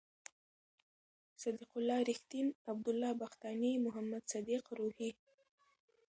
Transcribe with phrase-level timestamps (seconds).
[1.41, 5.11] صد یق الله رېښتین، عبد الله بختاني، محمد صدیق روهي